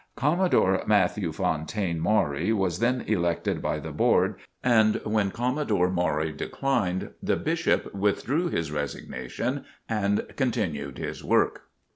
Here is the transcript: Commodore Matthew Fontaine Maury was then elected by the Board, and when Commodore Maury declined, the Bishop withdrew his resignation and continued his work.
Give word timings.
Commodore 0.15 0.81
Matthew 0.87 1.31
Fontaine 1.31 1.99
Maury 1.99 2.51
was 2.53 2.79
then 2.79 3.01
elected 3.01 3.61
by 3.61 3.77
the 3.77 3.91
Board, 3.91 4.33
and 4.63 4.99
when 5.03 5.29
Commodore 5.29 5.91
Maury 5.91 6.31
declined, 6.31 7.11
the 7.21 7.35
Bishop 7.37 7.93
withdrew 7.93 8.47
his 8.49 8.71
resignation 8.71 9.63
and 9.87 10.25
continued 10.35 10.97
his 10.97 11.23
work. 11.23 11.67